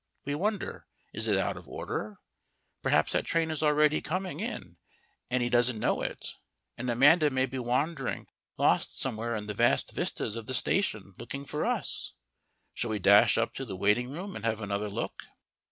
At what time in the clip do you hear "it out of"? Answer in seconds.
1.27-1.67